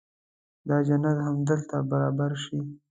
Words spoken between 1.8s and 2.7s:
برابر شي.